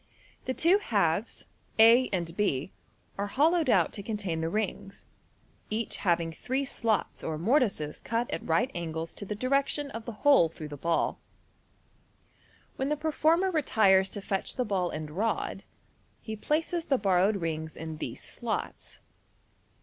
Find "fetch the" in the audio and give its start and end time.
14.23-14.65